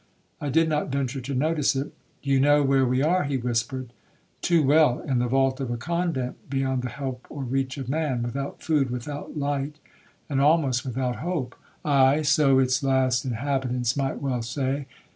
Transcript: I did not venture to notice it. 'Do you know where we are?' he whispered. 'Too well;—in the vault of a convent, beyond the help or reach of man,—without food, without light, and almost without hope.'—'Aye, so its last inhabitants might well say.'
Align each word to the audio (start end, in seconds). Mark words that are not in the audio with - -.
I 0.39 0.49
did 0.49 0.67
not 0.67 0.91
venture 0.91 1.21
to 1.21 1.35
notice 1.35 1.75
it. 1.75 1.93
'Do 2.23 2.31
you 2.31 2.39
know 2.39 2.63
where 2.63 2.87
we 2.87 3.03
are?' 3.03 3.25
he 3.25 3.37
whispered. 3.37 3.93
'Too 4.41 4.63
well;—in 4.63 5.19
the 5.19 5.27
vault 5.27 5.59
of 5.59 5.69
a 5.69 5.77
convent, 5.77 6.49
beyond 6.49 6.81
the 6.81 6.89
help 6.89 7.27
or 7.29 7.43
reach 7.43 7.77
of 7.77 7.87
man,—without 7.87 8.63
food, 8.63 8.89
without 8.89 9.37
light, 9.37 9.75
and 10.27 10.41
almost 10.41 10.87
without 10.87 11.17
hope.'—'Aye, 11.17 12.23
so 12.23 12.57
its 12.57 12.81
last 12.81 13.25
inhabitants 13.25 13.95
might 13.95 14.19
well 14.19 14.41
say.' 14.41 14.87